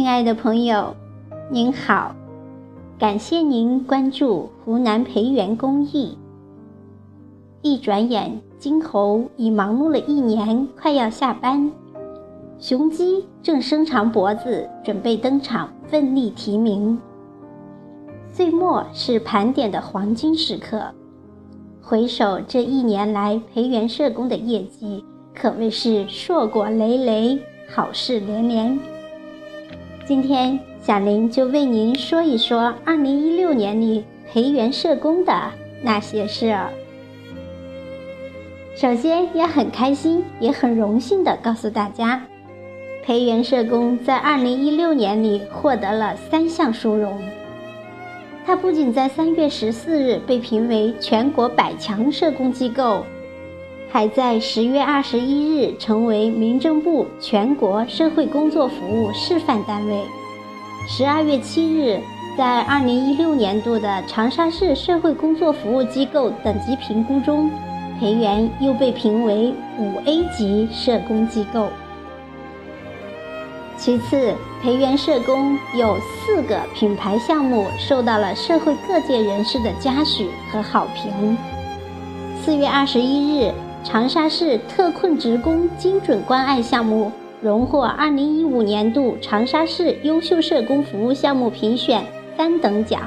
[0.00, 0.96] 亲爱的朋友，
[1.50, 2.16] 您好，
[2.98, 6.16] 感谢您关注湖南培元公益。
[7.60, 11.70] 一转眼，金猴已忙碌了一年，快要下班，
[12.58, 16.98] 雄鸡正伸长脖子准备登场，奋力提名。
[18.32, 20.82] 岁末是盘点的黄金时刻，
[21.82, 25.04] 回首这一年来，培元社工的业绩
[25.34, 27.38] 可谓是硕果累累，
[27.68, 28.80] 好事连连。
[30.10, 35.32] 今天，小林就为您说一说2016年里培元社工的
[35.84, 36.68] 那些事儿。
[38.74, 42.20] 首先，也很开心，也很荣幸地告诉大家，
[43.04, 47.16] 培元社工在2016年里获得了三项殊荣。
[48.44, 53.04] 他不仅在3月14日被评为全国百强社工机构，
[53.92, 60.00] 还在10月21日成为民政部全国社会工作服务示范单位。
[60.86, 62.00] 十二月七日，
[62.38, 67.50] 在二零一六年度的长沙市社会工作服务机构等级评估中，
[67.98, 71.68] 培元又被评为五 A 级社工机构。
[73.76, 81.36] 其次，培元社工有四个品牌项目受到了社会各界人士的嘉许和好评。
[82.42, 87.10] 四月二十一日，长沙市特困职工精准关爱项目。
[87.40, 92.04] 荣获2015年度长沙市优秀社工服务项目评选
[92.36, 93.00] 三等奖。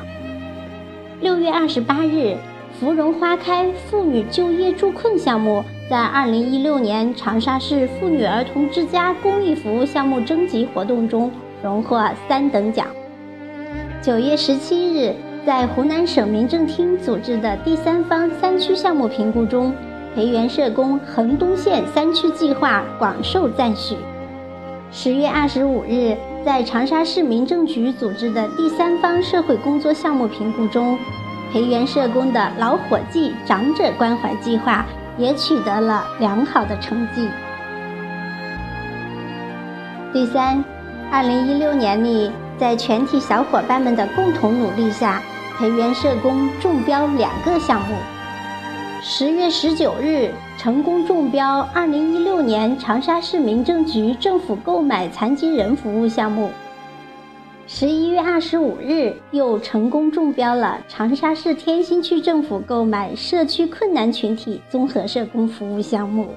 [1.21, 2.35] 六月二十八日，
[2.79, 11.29] 芙蓉花开妇女就业助困项目在2016年长沙市妇女儿童之家公益服务项目征集活动中
[11.61, 12.88] 荣获三等奖。
[14.01, 15.13] 九月十七日，
[15.45, 19.71] 在湖南省民政厅组织的第三方三区项目评估中，
[20.16, 23.97] 培元社工衡东县三区计划广受赞许。
[24.92, 26.16] 十月二十五日，
[26.46, 31.00] 在长沙市民政局组织的第三方社会工作项目评估中，
[31.51, 34.85] 培元社工的老伙计长者关怀计划
[35.18, 37.28] 也取得了良好的成绩。
[40.13, 40.63] 第三，
[41.12, 45.24] 二零一六年里，在全体小伙伴们的共同努力下，
[45.57, 47.95] 培元社工中标两个项目。
[49.06, 56.50] 十月十九日，成功中标二零一六年长沙市民政局政府购买残疾人服务项目。
[57.68, 66.30] 十一月二十五日，又成功中标了长沙市天心区政府购买社区困难群体综合社工服务项目。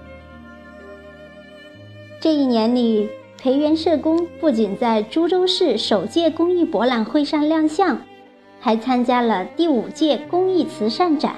[2.19, 7.97] 这一年里，培元社工不仅在株洲市首届公益博览会上亮相，
[8.59, 11.37] 还参加了第五届公益慈善展。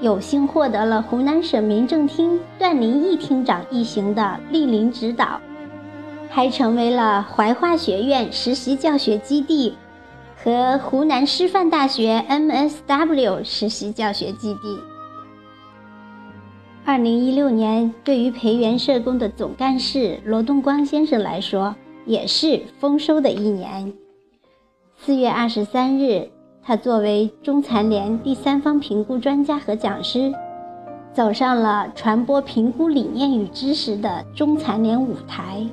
[0.00, 5.40] 有幸获得了湖南省民政厅段林义厅长一行的莅临指导，
[6.30, 9.74] 还成为了怀化学院实习教学基地
[10.36, 14.78] 和湖南师范大学 MSW 实习教学基地。
[16.84, 21.74] 二零一六年对于培元社工的总干事罗东光先生来说，
[22.06, 23.92] 也是丰收的一年。
[24.96, 26.30] 四月二十三日。
[26.68, 30.30] 他作为中残联第三方评估专家和讲师，
[31.14, 35.66] 走上了传播评估理念与知识的中残联舞台。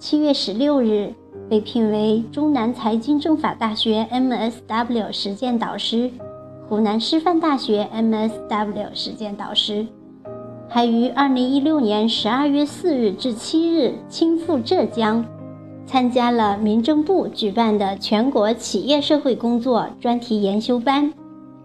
[0.00, 1.14] 七月十六日，
[1.48, 6.10] 被聘为中南财经政法大学 MSW 实践导师，
[6.68, 9.86] 湖南师范大学 MSW 实践导师，
[10.68, 15.24] 还于二零一六年十二月四日至七日亲赴浙江。
[15.88, 21.10] 参加了民政部举办的全国企业社会工作专题研修班，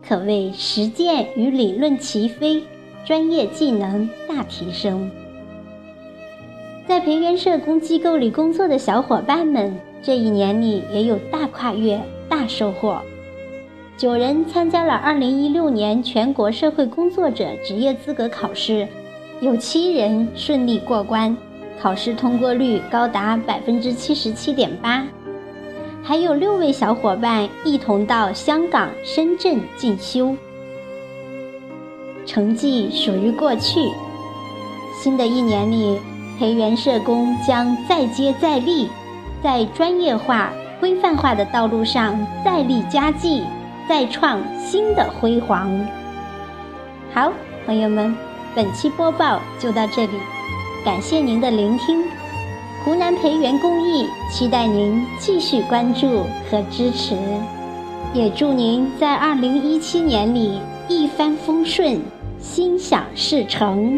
[0.02, 2.64] 可谓实践与理论齐飞，
[3.04, 5.12] 专业技能大提升。
[6.88, 13.02] 在培元社工机构里工作的小伙伴们，这一年里也有大跨越、大收获。
[13.98, 18.88] 九人参加了2016年全国社会工作者职业资格考试，
[19.42, 21.36] 有七人顺利过关。
[21.82, 25.06] 考试通过率高达百分之七十七点八，
[26.02, 30.36] 还有六位小伙伴一同到香港、深圳进修。
[32.26, 33.82] 成绩属于过去，
[35.02, 36.00] 新的一年里，
[36.40, 38.88] 培元社工将再接再厉，
[39.44, 43.44] 在专业化、规范化的道路上再立佳绩，
[43.90, 45.70] 再创新的辉煌。
[47.14, 47.34] 好，
[47.66, 48.16] 朋友们，
[48.56, 50.14] 本期播报就到这里。
[50.84, 52.04] 感谢您的聆听，
[52.84, 57.16] 湖南培元公益期待您继续关注和支持，
[58.14, 60.60] 也祝您在二零一七年里
[60.90, 62.02] 一帆风顺，
[62.38, 63.98] 心想事成。